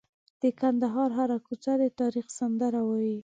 [0.41, 3.17] د کندهار هره کوڅه د تاریخ سندره وایي.